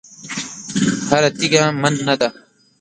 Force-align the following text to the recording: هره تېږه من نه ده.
هره 1.09 1.29
تېږه 1.37 1.63
من 1.81 1.93
نه 2.07 2.15
ده. 2.19 2.29